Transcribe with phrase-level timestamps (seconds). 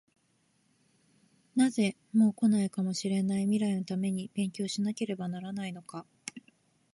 [1.55, 6.07] なぜ、もう来ないかもしれない未来のために勉強しなければならないのか？